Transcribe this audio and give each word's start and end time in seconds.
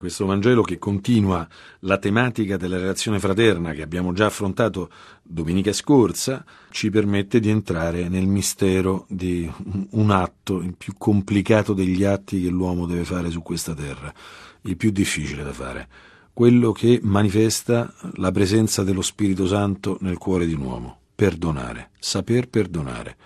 Questo 0.00 0.26
Vangelo 0.26 0.62
che 0.62 0.78
continua 0.78 1.44
la 1.80 1.98
tematica 1.98 2.56
della 2.56 2.78
relazione 2.78 3.18
fraterna 3.18 3.72
che 3.72 3.82
abbiamo 3.82 4.12
già 4.12 4.26
affrontato 4.26 4.90
domenica 5.24 5.72
scorsa 5.72 6.44
ci 6.70 6.88
permette 6.88 7.40
di 7.40 7.50
entrare 7.50 8.08
nel 8.08 8.28
mistero 8.28 9.06
di 9.08 9.50
un 9.90 10.10
atto, 10.12 10.60
il 10.60 10.76
più 10.76 10.92
complicato 10.96 11.72
degli 11.72 12.04
atti 12.04 12.40
che 12.40 12.48
l'uomo 12.48 12.86
deve 12.86 13.02
fare 13.02 13.28
su 13.28 13.42
questa 13.42 13.74
terra, 13.74 14.14
il 14.60 14.76
più 14.76 14.92
difficile 14.92 15.42
da 15.42 15.52
fare, 15.52 15.88
quello 16.32 16.70
che 16.70 17.00
manifesta 17.02 17.92
la 18.18 18.30
presenza 18.30 18.84
dello 18.84 19.02
Spirito 19.02 19.48
Santo 19.48 19.98
nel 20.02 20.16
cuore 20.16 20.46
di 20.46 20.54
un 20.54 20.60
uomo, 20.60 20.98
perdonare, 21.12 21.90
saper 21.98 22.48
perdonare. 22.48 23.16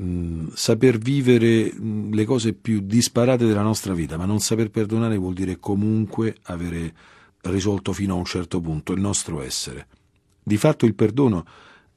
Mm, 0.00 0.48
saper 0.54 0.96
vivere 0.96 1.70
mm, 1.74 2.14
le 2.14 2.24
cose 2.24 2.54
più 2.54 2.80
disparate 2.80 3.46
della 3.46 3.62
nostra 3.62 3.92
vita, 3.92 4.16
ma 4.16 4.24
non 4.24 4.40
saper 4.40 4.70
perdonare 4.70 5.18
vuol 5.18 5.34
dire 5.34 5.58
comunque 5.58 6.36
avere 6.44 6.94
risolto 7.42 7.92
fino 7.92 8.14
a 8.14 8.18
un 8.18 8.24
certo 8.24 8.60
punto 8.60 8.92
il 8.92 9.00
nostro 9.00 9.42
essere. 9.42 9.86
Di 10.42 10.56
fatto 10.56 10.86
il 10.86 10.94
perdono 10.94 11.44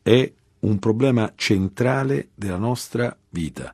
è 0.02 0.30
un 0.60 0.80
problema 0.80 1.32
centrale 1.36 2.30
della 2.36 2.58
nostra 2.58 3.16
vita. 3.30 3.74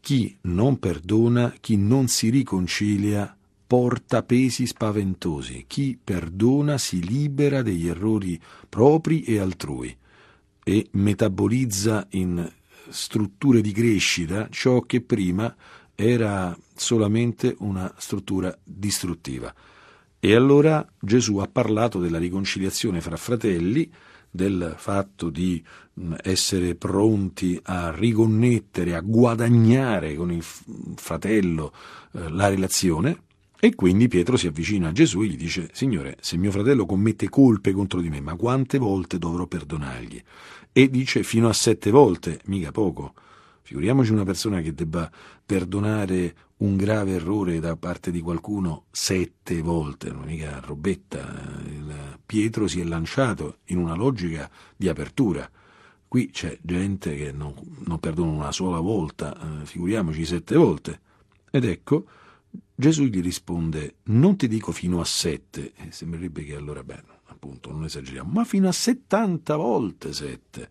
Chi 0.00 0.36
non 0.42 0.78
perdona, 0.78 1.54
chi 1.60 1.76
non 1.76 2.06
si 2.08 2.30
riconcilia, 2.30 3.36
porta 3.66 4.22
pesi 4.22 4.66
spaventosi. 4.66 5.64
Chi 5.66 5.98
perdona 6.02 6.78
si 6.78 7.02
libera 7.04 7.62
degli 7.62 7.88
errori 7.88 8.40
propri 8.68 9.24
e 9.24 9.38
altrui 9.38 9.96
e 10.62 10.86
metabolizza 10.92 12.06
in 12.10 12.48
strutture 12.88 13.60
di 13.60 13.72
crescita 13.72 14.48
ciò 14.50 14.80
che 14.80 15.00
prima 15.00 15.54
era 15.94 16.56
solamente 16.74 17.54
una 17.58 17.92
struttura 17.96 18.56
distruttiva. 18.62 19.54
E 20.18 20.34
allora 20.34 20.86
Gesù 20.98 21.36
ha 21.38 21.46
parlato 21.46 22.00
della 22.00 22.18
riconciliazione 22.18 23.00
fra 23.00 23.16
fratelli, 23.16 23.90
del 24.30 24.74
fatto 24.76 25.30
di 25.30 25.62
mm, 26.00 26.14
essere 26.22 26.74
pronti 26.74 27.60
a 27.62 27.92
riconnettere, 27.92 28.96
a 28.96 29.00
guadagnare 29.00 30.16
con 30.16 30.32
il 30.32 30.42
fratello 30.42 31.72
eh, 32.12 32.30
la 32.30 32.48
relazione, 32.48 33.18
e 33.60 33.74
quindi 33.74 34.08
Pietro 34.08 34.36
si 34.36 34.46
avvicina 34.46 34.88
a 34.88 34.92
Gesù 34.92 35.22
e 35.22 35.26
gli 35.26 35.36
dice, 35.36 35.70
Signore, 35.72 36.16
se 36.20 36.36
mio 36.36 36.50
fratello 36.50 36.84
commette 36.84 37.28
colpe 37.28 37.72
contro 37.72 38.00
di 38.00 38.10
me, 38.10 38.20
ma 38.20 38.34
quante 38.34 38.78
volte 38.78 39.18
dovrò 39.18 39.46
perdonargli? 39.46 40.22
E 40.70 40.90
dice 40.90 41.22
fino 41.22 41.48
a 41.48 41.52
sette 41.52 41.90
volte, 41.90 42.40
mica 42.46 42.72
poco. 42.72 43.14
Figuriamoci 43.62 44.12
una 44.12 44.24
persona 44.24 44.60
che 44.60 44.74
debba 44.74 45.10
perdonare 45.46 46.34
un 46.58 46.76
grave 46.76 47.12
errore 47.12 47.60
da 47.60 47.76
parte 47.76 48.10
di 48.10 48.20
qualcuno 48.20 48.84
sette 48.90 49.62
volte, 49.62 50.10
non 50.10 50.24
mica 50.24 50.60
robetta. 50.60 51.26
Pietro 52.26 52.66
si 52.66 52.80
è 52.80 52.84
lanciato 52.84 53.58
in 53.66 53.78
una 53.78 53.94
logica 53.94 54.50
di 54.76 54.88
apertura. 54.88 55.50
Qui 56.06 56.30
c'è 56.30 56.58
gente 56.60 57.16
che 57.16 57.32
non, 57.32 57.54
non 57.86 57.98
perdona 57.98 58.30
una 58.30 58.52
sola 58.52 58.80
volta, 58.80 59.34
eh, 59.34 59.64
figuriamoci 59.64 60.24
sette 60.24 60.56
volte. 60.56 61.00
Ed 61.50 61.64
ecco, 61.64 62.04
Gesù 62.74 63.04
gli 63.04 63.20
risponde, 63.20 63.96
non 64.04 64.36
ti 64.36 64.48
dico 64.48 64.72
fino 64.72 65.00
a 65.00 65.04
sette, 65.04 65.72
e 65.76 65.90
sembrerebbe 65.90 66.44
che 66.44 66.56
allora, 66.56 66.82
beh, 66.82 67.02
appunto, 67.26 67.70
non 67.70 67.84
esageriamo, 67.84 68.30
ma 68.32 68.44
fino 68.44 68.68
a 68.68 68.72
settanta 68.72 69.56
volte 69.56 70.12
sette. 70.12 70.68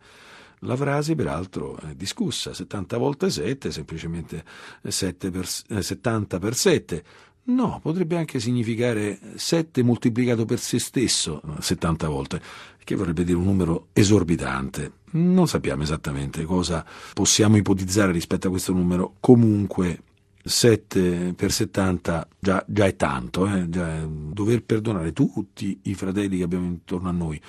La 0.60 0.76
frase, 0.76 1.16
peraltro, 1.16 1.78
è 1.78 1.94
discussa, 1.96 2.54
70 2.54 2.98
volte 2.98 3.30
7, 3.30 3.72
semplicemente 3.72 4.44
7 4.84 5.30
per, 5.30 5.46
70 5.48 6.40
per 6.40 6.56
7. 6.56 7.04
No, 7.46 7.80
potrebbe 7.82 8.18
anche 8.18 8.40
significare 8.40 9.20
7 9.36 9.84
moltiplicato 9.84 10.46
per 10.46 10.60
se 10.60 10.80
stesso 10.80 11.42
70 11.60 12.08
volte, 12.08 12.42
che 12.84 12.96
vorrebbe 12.96 13.26
dire 13.26 13.38
un 13.38 13.44
numero 13.44 13.88
esorbitante. 13.92 14.92
Non 15.12 15.48
sappiamo 15.48 15.84
esattamente 15.84 16.44
cosa 16.46 16.86
possiamo 17.14 17.58
ipotizzare 17.58 18.14
rispetto 18.14 18.48
a 18.48 18.50
questo 18.50 18.72
numero, 18.72 19.16
comunque 19.20 20.00
7 20.46 21.34
per 21.36 21.52
70 21.52 22.28
già, 22.38 22.64
già 22.68 22.86
è 22.86 22.96
tanto, 22.98 23.48
eh? 23.48 23.70
già 23.70 23.96
è 23.96 24.06
dover 24.06 24.64
perdonare 24.64 25.14
tutti 25.14 25.80
i 25.84 25.94
fratelli 25.94 26.38
che 26.38 26.44
abbiamo 26.44 26.66
intorno 26.66 27.08
a 27.08 27.14
noi 27.14 27.40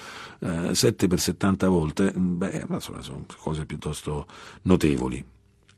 eh, 0.40 0.74
7 0.74 1.08
per 1.08 1.18
70 1.18 1.68
volte, 1.68 2.12
beh, 2.12 2.66
insomma, 2.68 3.02
sono 3.02 3.26
cose 3.36 3.66
piuttosto 3.66 4.26
notevoli. 4.62 5.24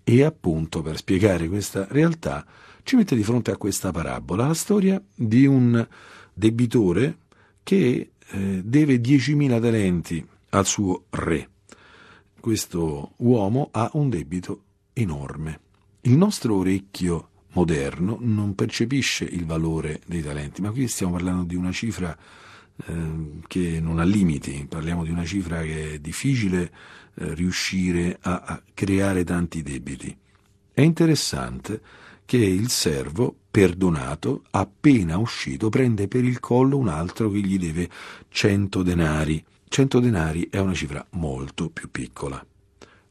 E 0.04 0.22
appunto 0.22 0.82
per 0.82 0.98
spiegare 0.98 1.48
questa 1.48 1.86
realtà 1.88 2.46
ci 2.82 2.96
mette 2.96 3.16
di 3.16 3.24
fronte 3.24 3.50
a 3.50 3.56
questa 3.56 3.90
parabola 3.90 4.46
la 4.46 4.54
storia 4.54 5.02
di 5.14 5.46
un 5.46 5.86
debitore 6.32 7.18
che 7.62 8.10
eh, 8.28 8.62
deve 8.62 9.00
10.000 9.00 9.60
talenti 9.60 10.24
al 10.50 10.66
suo 10.66 11.04
re. 11.10 11.48
Questo 12.38 13.14
uomo 13.16 13.70
ha 13.72 13.90
un 13.94 14.10
debito 14.10 14.62
enorme 14.92 15.64
il 16.06 16.16
nostro 16.16 16.56
orecchio 16.56 17.30
moderno 17.52 18.18
non 18.20 18.54
percepisce 18.54 19.24
il 19.24 19.44
valore 19.44 20.00
dei 20.06 20.22
talenti, 20.22 20.62
ma 20.62 20.70
qui 20.70 20.86
stiamo 20.86 21.12
parlando 21.12 21.42
di 21.42 21.56
una 21.56 21.72
cifra 21.72 22.16
eh, 22.86 23.40
che 23.46 23.80
non 23.80 23.98
ha 23.98 24.04
limiti, 24.04 24.66
parliamo 24.68 25.02
di 25.02 25.10
una 25.10 25.24
cifra 25.24 25.62
che 25.62 25.94
è 25.94 25.98
difficile 25.98 26.72
eh, 27.14 27.34
riuscire 27.34 28.18
a, 28.20 28.42
a 28.44 28.62
creare 28.72 29.24
tanti 29.24 29.62
debiti. 29.62 30.16
È 30.72 30.80
interessante 30.80 31.80
che 32.24 32.36
il 32.36 32.68
servo, 32.68 33.34
perdonato, 33.50 34.44
appena 34.50 35.16
uscito, 35.18 35.70
prende 35.70 36.06
per 36.06 36.24
il 36.24 36.38
collo 36.38 36.76
un 36.76 36.88
altro 36.88 37.30
che 37.30 37.40
gli 37.40 37.58
deve 37.58 37.88
100 38.28 38.82
denari. 38.82 39.44
100 39.68 39.98
denari 39.98 40.48
è 40.50 40.58
una 40.58 40.74
cifra 40.74 41.04
molto 41.10 41.68
più 41.70 41.90
piccola 41.90 42.44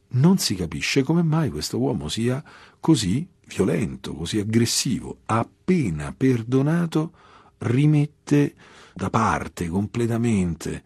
non 0.08 0.38
si 0.38 0.54
capisce 0.54 1.02
come 1.02 1.22
mai 1.22 1.50
questo 1.50 1.78
uomo 1.78 2.08
sia 2.08 2.42
così 2.80 3.26
violento, 3.46 4.14
così 4.14 4.38
aggressivo. 4.38 5.18
Appena 5.26 6.14
perdonato, 6.16 7.12
rimette 7.58 8.54
da 8.94 9.10
parte 9.10 9.68
completamente 9.68 10.72
eh, 10.74 10.82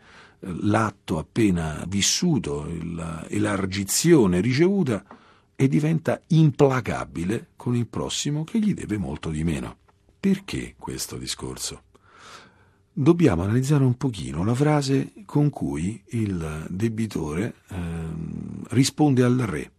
l'atto 0.63 1.19
appena 1.19 1.85
vissuto, 1.89 2.67
l'elargizione 2.67 4.41
ricevuta 4.41 5.05
e 5.55 5.69
diventa 5.69 6.21
implacabile 6.29 7.49
con 7.57 7.77
il 7.77 7.87
prossimo 7.87 8.45
che 8.45 8.59
gli 8.59 8.73
deve 8.73 8.97
molto 8.97 9.31
di 9.31 9.45
meno. 9.45 9.77
Perché 10.19 10.75
questo 10.79 11.17
discorso? 11.17 11.83
Dobbiamo 13.03 13.45
analizzare 13.45 13.83
un 13.83 13.97
pochino 13.97 14.45
la 14.45 14.55
frase 14.55 15.13
con 15.25 15.49
cui 15.49 16.03
il 16.09 16.67
debitore 16.69 17.55
eh, 17.69 17.77
risponde 18.69 19.23
al 19.23 19.39
re. 19.39 19.73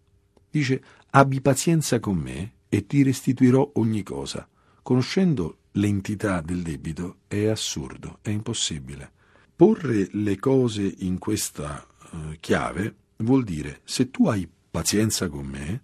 Dice 0.50 0.82
abbi 1.12 1.40
pazienza 1.40 2.00
con 2.00 2.18
me 2.18 2.54
e 2.68 2.88
ti 2.88 3.04
restituirò 3.04 3.74
ogni 3.76 4.02
cosa. 4.02 4.48
Conoscendo 4.82 5.58
l'entità 5.74 6.42
del 6.42 6.64
debito 6.64 7.18
è 7.28 7.46
assurdo, 7.46 8.18
è 8.24 8.32
impossibile. 8.32 9.12
Porre 9.56 10.08
le 10.14 10.40
cose 10.40 10.92
in 11.00 11.20
questa 11.20 11.86
eh, 11.86 12.38
chiave 12.40 12.96
vuol 13.18 13.44
dire 13.44 13.82
se 13.84 14.10
tu 14.10 14.28
hai 14.30 14.50
pazienza 14.72 15.30
con 15.30 15.46
me, 15.46 15.84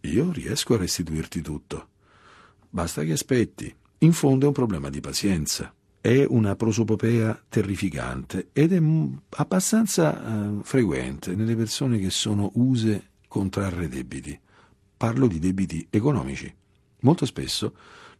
io 0.00 0.32
riesco 0.32 0.72
a 0.72 0.78
restituirti 0.78 1.42
tutto. 1.42 1.88
Basta 2.70 3.04
che 3.04 3.12
aspetti. 3.12 3.74
In 3.98 4.14
fondo 4.14 4.46
è 4.46 4.48
un 4.48 4.54
problema 4.54 4.88
di 4.88 5.00
pazienza 5.00 5.74
è 6.00 6.24
una 6.26 6.56
prosopopea 6.56 7.44
terrificante 7.48 8.48
ed 8.52 8.72
è 8.72 8.80
abbastanza 9.36 10.16
eh, 10.16 10.62
frequente 10.62 11.34
nelle 11.34 11.54
persone 11.54 11.98
che 11.98 12.08
sono 12.08 12.50
use 12.54 13.08
contrarre 13.28 13.88
debiti. 13.88 14.38
Parlo 14.96 15.26
di 15.26 15.38
debiti 15.38 15.86
economici. 15.90 16.52
Molto 17.00 17.26
spesso 17.26 17.74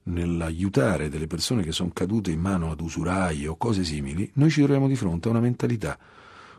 nell'aiutare 0.05 1.09
delle 1.09 1.27
persone 1.27 1.63
che 1.63 1.73
sono 1.73 1.91
cadute 1.93 2.31
in 2.31 2.41
mano 2.41 2.71
ad 2.71 2.81
usurai 2.81 3.47
o 3.47 3.57
cose 3.57 3.83
simili, 3.83 4.31
noi 4.35 4.51
ci 4.51 4.61
troviamo 4.61 4.89
di 4.89 4.97
fronte 4.97 5.29
a 5.29 5.31
una 5.31 5.41
mentalità, 5.41 5.99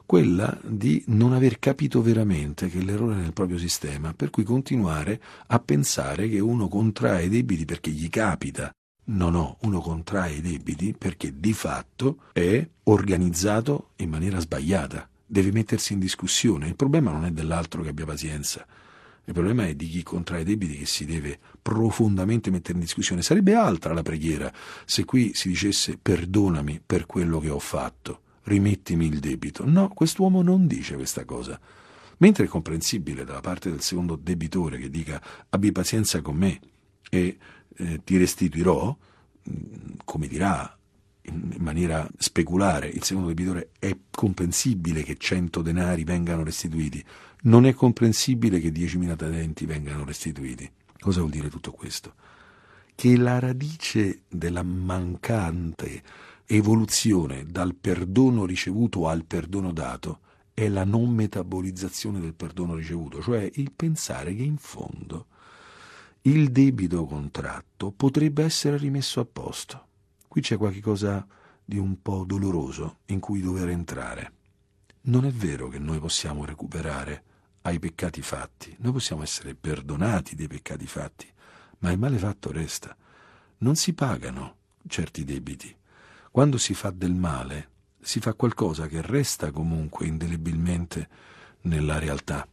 quella 0.06 0.60
di 0.64 1.04
non 1.08 1.34
aver 1.34 1.60
capito 1.60 2.02
veramente 2.02 2.68
che 2.68 2.84
l'errore 2.84 3.16
è 3.16 3.18
nel 3.18 3.34
proprio 3.34 3.58
sistema, 3.58 4.14
per 4.14 4.30
cui 4.30 4.44
continuare 4.44 5.22
a 5.48 5.60
pensare 5.60 6.28
che 6.30 6.40
uno 6.40 6.68
contrae 6.68 7.30
debiti 7.30 7.66
perché 7.66 7.92
gli 7.92 8.10
capita 8.10 8.72
No, 9.04 9.30
no, 9.30 9.58
uno 9.62 9.80
contrae 9.80 10.36
i 10.36 10.42
debiti 10.42 10.94
perché 10.98 11.40
di 11.40 11.54
fatto 11.54 12.24
è 12.32 12.66
organizzato 12.84 13.90
in 13.98 14.10
maniera 14.10 14.40
sbagliata, 14.40 15.10
deve 15.26 15.52
mettersi 15.52 15.94
in 15.94 16.00
discussione. 16.00 16.68
Il 16.68 16.76
problema 16.76 17.12
non 17.12 17.26
è 17.26 17.32
dell'altro 17.32 17.82
che 17.82 17.90
abbia 17.90 18.06
pazienza, 18.06 18.66
il 19.24 19.34
problema 19.34 19.68
è 19.68 19.76
di 19.76 19.88
chi 19.88 20.04
contrae 20.04 20.44
debiti 20.44 20.78
che 20.78 20.86
si 20.86 21.06
deve 21.06 21.40
profondamente 21.62 22.50
mettere 22.50 22.74
in 22.74 22.84
discussione. 22.84 23.22
Sarebbe 23.22 23.54
altra 23.54 23.94
la 23.94 24.02
preghiera 24.02 24.52
se 24.86 25.06
qui 25.06 25.34
si 25.34 25.48
dicesse 25.48 25.98
perdonami 25.98 26.82
per 26.86 27.06
quello 27.06 27.40
che 27.40 27.50
ho 27.50 27.60
fatto, 27.60 28.22
rimettimi 28.44 29.06
il 29.06 29.20
debito. 29.20 29.64
No, 29.66 29.90
quest'uomo 29.90 30.42
non 30.42 30.68
dice 30.68 30.96
questa 30.96 31.24
cosa. 31.24 31.60
Mentre 32.18 32.46
è 32.46 32.48
comprensibile 32.48 33.24
dalla 33.24 33.42
parte 33.42 33.70
del 33.70 33.82
secondo 33.82 34.16
debitore 34.16 34.78
che 34.78 34.90
dica 34.90 35.22
abbi 35.50 35.72
pazienza 35.72 36.22
con 36.22 36.36
me 36.36 36.60
e 37.10 37.38
eh, 37.78 38.02
ti 38.04 38.18
restituirò, 38.18 38.96
come 40.04 40.28
dirà 40.28 40.76
in 41.24 41.56
maniera 41.60 42.08
speculare 42.18 42.88
il 42.88 43.04
secondo 43.04 43.30
debitore, 43.30 43.70
è 43.80 43.96
comprensibile 44.10 45.04
che 45.04 45.18
100 45.18 45.62
denari 45.62 46.04
vengano 46.04 46.44
restituiti, 46.44 47.04
non 47.44 47.66
è 47.66 47.74
comprensibile 47.74 48.60
che 48.60 48.72
10.000 48.72 49.16
talenti 49.16 49.66
vengano 49.66 50.04
restituiti. 50.04 50.70
Cosa 51.00 51.20
vuol 51.20 51.32
dire 51.32 51.50
tutto 51.50 51.72
questo? 51.72 52.14
Che 52.94 53.18
la 53.18 53.40
radice 53.40 54.24
della 54.28 54.64
mancante 54.64 56.04
evoluzione 56.46 57.46
dal 57.46 57.76
perdono 57.76 58.46
ricevuto 58.46 59.08
al 59.08 59.26
perdono 59.26 59.72
dato 59.72 60.20
è 60.54 60.68
la 60.68 60.84
non 60.84 61.10
metabolizzazione 61.10 62.20
del 62.20 62.34
perdono 62.34 62.76
ricevuto, 62.76 63.22
cioè 63.22 63.50
il 63.56 63.72
pensare 63.72 64.36
che 64.36 64.44
in 64.44 64.58
fondo 64.58 65.28
il 66.24 66.52
debito 66.52 67.06
contratto 67.06 67.92
potrebbe 67.92 68.44
essere 68.44 68.78
rimesso 68.78 69.20
a 69.20 69.26
posto. 69.26 69.88
Qui 70.28 70.42
c'è 70.42 70.56
qualcosa 70.56 71.26
di 71.66 71.80
un 71.80 72.00
po' 72.02 72.26
doloroso 72.26 72.98
in 73.08 73.20
cui 73.20 73.42
dover 73.42 73.70
entrare. 73.70 74.32
Non 75.04 75.26
è 75.26 75.32
vero 75.32 75.68
che 75.68 75.80
noi 75.80 76.00
possiamo 76.00 76.46
recuperare 76.46 77.24
ai 77.64 77.80
peccati 77.80 78.22
fatti, 78.22 78.76
noi 78.80 78.92
possiamo 78.92 79.24
essere 79.24 79.56
perdonati 79.56 80.36
dei 80.36 80.48
peccati 80.48 80.86
fatti, 80.86 81.28
ma 81.80 81.92
il 81.92 81.98
male 81.98 82.20
fatto 82.20 82.52
resta. 82.52 82.96
Non 83.60 83.76
si 83.76 83.94
pagano 83.94 84.58
certi 84.88 85.24
debiti. 85.24 85.76
Quando 86.30 86.60
si 86.60 86.76
fa 86.76 86.92
del 86.92 87.16
male, 87.16 87.70
si 88.00 88.20
fa 88.20 88.36
qualcosa 88.36 88.86
che 88.86 89.02
resta 89.02 89.52
comunque 89.52 90.06
indelebilmente 90.06 91.10
nella 91.62 91.98
realtà. 91.98 92.48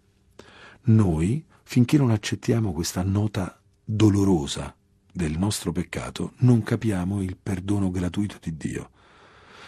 Noi, 0.85 1.45
finché 1.63 1.99
non 1.99 2.11
accettiamo 2.11 2.73
questa 2.73 3.03
nota 3.03 3.58
dolorosa 3.91 4.77
del 5.11 5.39
nostro 5.39 5.73
peccato, 5.73 6.35
non 6.39 6.63
capiamo 6.63 7.23
il 7.23 7.39
perdono 7.43 7.91
gratuito 7.91 8.37
di 8.39 8.55
Dio. 8.55 8.91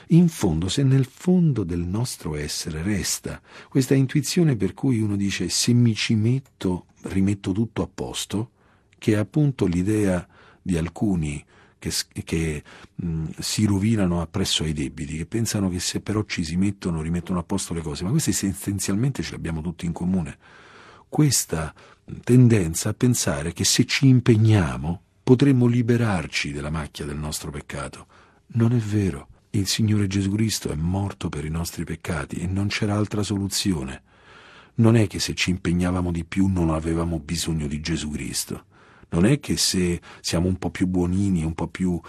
In 0.08 0.28
fondo, 0.28 0.68
se 0.68 0.82
nel 0.82 1.06
fondo 1.06 1.64
del 1.64 1.80
nostro 1.80 2.36
essere 2.36 2.82
resta 2.82 3.40
questa 3.70 3.94
intuizione 3.94 4.56
per 4.56 4.74
cui 4.74 5.00
uno 5.00 5.16
dice 5.16 5.48
se 5.48 5.72
mi 5.72 5.94
ci 5.94 6.16
metto, 6.16 6.86
rimetto 7.04 7.52
tutto 7.52 7.82
a 7.82 7.88
posto, 7.92 8.50
che 8.98 9.12
è 9.12 9.16
appunto 9.16 9.64
l'idea 9.64 10.28
di 10.60 10.76
alcuni 10.76 11.42
che, 11.78 11.90
che 12.22 12.62
mh, 12.96 13.24
si 13.38 13.64
rovinano 13.64 14.20
appresso 14.20 14.64
ai 14.64 14.74
debiti, 14.74 15.16
che 15.16 15.24
pensano 15.24 15.70
che 15.70 15.80
se 15.80 16.02
però 16.02 16.24
ci 16.24 16.44
si 16.44 16.56
mettono, 16.56 17.00
rimettono 17.00 17.38
a 17.38 17.42
posto 17.42 17.72
le 17.72 17.80
cose, 17.80 18.04
ma 18.04 18.10
queste 18.10 18.32
essenzialmente 18.32 19.22
ce 19.22 19.30
le 19.30 19.36
abbiamo 19.36 19.62
tutti 19.62 19.86
in 19.86 19.92
comune. 19.92 20.36
Questa 21.10 21.74
tendenza 22.22 22.90
a 22.90 22.94
pensare 22.94 23.52
che 23.52 23.64
se 23.64 23.84
ci 23.84 24.06
impegniamo 24.06 25.02
potremmo 25.24 25.66
liberarci 25.66 26.52
della 26.52 26.70
macchia 26.70 27.04
del 27.04 27.16
nostro 27.16 27.50
peccato. 27.50 28.06
Non 28.52 28.72
è 28.72 28.78
vero. 28.78 29.26
Il 29.50 29.66
Signore 29.66 30.06
Gesù 30.06 30.30
Cristo 30.30 30.70
è 30.70 30.76
morto 30.76 31.28
per 31.28 31.44
i 31.44 31.50
nostri 31.50 31.82
peccati 31.82 32.36
e 32.36 32.46
non 32.46 32.68
c'era 32.68 32.94
altra 32.94 33.24
soluzione. 33.24 34.02
Non 34.74 34.94
è 34.94 35.08
che 35.08 35.18
se 35.18 35.34
ci 35.34 35.50
impegnavamo 35.50 36.12
di 36.12 36.24
più 36.24 36.46
non 36.46 36.70
avevamo 36.70 37.18
bisogno 37.18 37.66
di 37.66 37.80
Gesù 37.80 38.10
Cristo. 38.10 38.66
Non 39.08 39.26
è 39.26 39.40
che 39.40 39.56
se 39.56 40.00
siamo 40.20 40.46
un 40.46 40.58
po' 40.58 40.70
più 40.70 40.86
buonini, 40.86 41.42
un 41.42 41.54
po' 41.54 41.66
più 41.66 42.00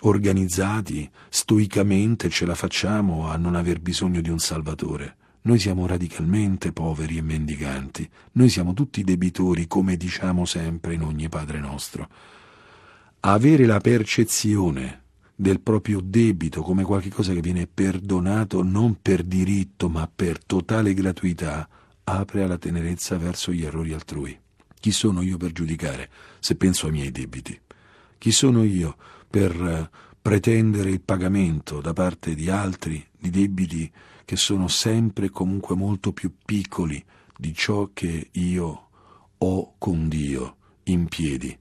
organizzati, 0.00 1.10
stoicamente 1.30 2.28
ce 2.28 2.44
la 2.44 2.54
facciamo 2.54 3.28
a 3.30 3.38
non 3.38 3.54
aver 3.54 3.80
bisogno 3.80 4.20
di 4.20 4.28
un 4.28 4.38
Salvatore. 4.38 5.16
Noi 5.44 5.58
siamo 5.58 5.86
radicalmente 5.86 6.72
poveri 6.72 7.16
e 7.18 7.22
mendicanti. 7.22 8.08
Noi 8.32 8.48
siamo 8.48 8.74
tutti 8.74 9.02
debitori, 9.02 9.66
come 9.66 9.96
diciamo 9.96 10.44
sempre 10.44 10.94
in 10.94 11.02
ogni 11.02 11.28
Padre 11.28 11.58
nostro. 11.58 12.08
Avere 13.20 13.66
la 13.66 13.80
percezione 13.80 15.00
del 15.34 15.60
proprio 15.60 16.00
debito 16.00 16.62
come 16.62 16.84
qualcosa 16.84 17.32
che 17.32 17.40
viene 17.40 17.66
perdonato 17.66 18.62
non 18.62 18.98
per 19.02 19.24
diritto 19.24 19.88
ma 19.88 20.08
per 20.14 20.44
totale 20.44 20.94
gratuità 20.94 21.68
apre 22.04 22.42
alla 22.44 22.58
tenerezza 22.58 23.18
verso 23.18 23.50
gli 23.50 23.64
errori 23.64 23.92
altrui. 23.92 24.38
Chi 24.78 24.92
sono 24.92 25.22
io 25.22 25.36
per 25.36 25.50
giudicare 25.50 26.08
se 26.38 26.54
penso 26.54 26.86
ai 26.86 26.92
miei 26.92 27.10
debiti? 27.10 27.58
Chi 28.18 28.30
sono 28.30 28.62
io 28.62 28.96
per 29.28 29.50
eh, 29.60 29.90
pretendere 30.20 30.90
il 30.90 31.00
pagamento 31.00 31.80
da 31.80 31.92
parte 31.92 32.36
di 32.36 32.48
altri 32.48 33.04
di 33.18 33.30
debiti 33.30 33.90
che 34.24 34.36
sono 34.36 34.68
sempre 34.68 35.30
comunque 35.30 35.74
molto 35.74 36.12
più 36.12 36.32
piccoli 36.44 37.02
di 37.36 37.54
ciò 37.54 37.90
che 37.92 38.28
io 38.32 38.88
ho 39.38 39.74
con 39.78 40.08
Dio 40.08 40.56
in 40.84 41.06
piedi? 41.06 41.56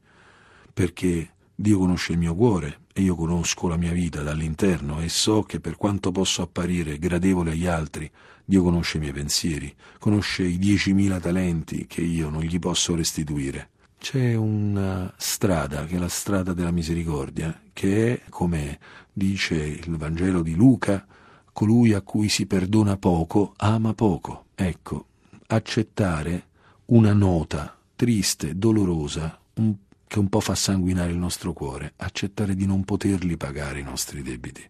Perché 0.74 1.34
Dio 1.56 1.78
conosce 1.78 2.13
il 2.13 2.18
mio 2.18 2.36
cuore 2.36 2.80
e 2.94 3.02
io 3.02 3.16
conosco 3.16 3.68
la 3.68 3.78
mia 3.78 3.92
vita 3.92 4.22
dall'interno 4.22 5.00
e 5.02 5.10
so 5.10 5.44
che 5.44 5.60
per 5.60 5.78
quanto 5.78 6.12
posso 6.12 6.42
apparire 6.42 6.98
gradevole 6.98 7.52
agli 7.52 7.68
altri, 7.68 8.10
Dio 8.44 8.63
conosce 8.63 8.98
i 8.98 9.00
miei 9.00 9.13
pensieri, 9.13 9.74
conosce 10.00 10.44
i 10.44 10.58
diecimila 10.58 11.19
talenti 11.19 11.86
che 11.88 12.02
io 12.02 12.30
non 12.30 12.42
gli 12.42 12.60
posso 12.60 12.96
restituire. 12.96 13.69
C'è 13.98 14.34
una 14.34 15.13
strada 15.18 15.86
che 15.86 15.96
è 15.96 16.00
la 16.00 16.10
strada 16.10 16.54
della 16.54 16.72
misericordia, 16.72 17.62
che 17.72 18.13
è, 18.13 18.22
come 18.30 18.80
dice 19.13 19.56
il 19.56 19.96
Vangelo 19.96 20.42
di 20.42 20.56
Luca, 20.56 21.06
colui 21.53 21.94
a 21.94 22.01
cui 22.01 22.30
si 22.30 22.45
perdona 22.45 22.98
poco 22.98 23.53
ama 23.57 23.94
poco. 23.94 24.45
Ecco, 24.56 25.07
accettare 25.48 26.48
una 26.86 27.13
nota 27.13 27.77
triste, 27.95 28.57
dolorosa, 28.57 29.39
un, 29.56 29.75
che 30.07 30.19
un 30.19 30.30
po' 30.30 30.39
fa 30.39 30.56
sanguinare 30.56 31.12
il 31.12 31.18
nostro 31.18 31.53
cuore, 31.53 31.94
accettare 31.98 32.56
di 32.56 32.65
non 32.65 32.83
poterli 32.83 33.38
pagare 33.38 33.80
i 33.80 33.83
nostri 33.83 34.21
debiti, 34.21 34.68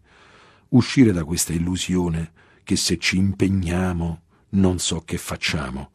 uscire 0.70 1.12
da 1.12 1.24
questa 1.24 1.52
illusione 1.52 2.32
che 2.62 2.76
se 2.76 2.98
ci 2.98 3.16
impegniamo 3.16 4.20
non 4.50 4.78
so 4.78 5.00
che 5.00 5.18
facciamo. 5.18 5.90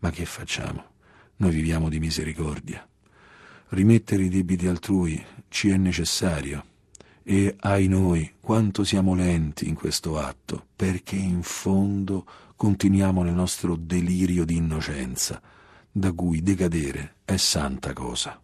Ma 0.00 0.10
che 0.10 0.24
facciamo? 0.24 0.84
Noi 1.36 1.50
viviamo 1.50 1.88
di 1.88 1.98
misericordia. 1.98 2.86
Rimettere 3.70 4.24
i 4.24 4.28
debiti 4.28 4.66
altrui 4.66 5.22
ci 5.48 5.70
è 5.70 5.76
necessario 5.76 6.67
e 7.30 7.56
ai 7.60 7.88
noi 7.88 8.32
quanto 8.40 8.84
siamo 8.84 9.14
lenti 9.14 9.68
in 9.68 9.74
questo 9.74 10.18
atto, 10.18 10.64
perché 10.74 11.16
in 11.16 11.42
fondo 11.42 12.24
continuiamo 12.56 13.22
nel 13.22 13.34
nostro 13.34 13.76
delirio 13.76 14.46
di 14.46 14.56
innocenza, 14.56 15.38
da 15.92 16.10
cui 16.12 16.42
decadere 16.42 17.16
è 17.26 17.36
santa 17.36 17.92
cosa. 17.92 18.34